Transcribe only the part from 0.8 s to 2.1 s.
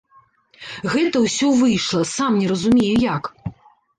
Гэта ўсё выйшла,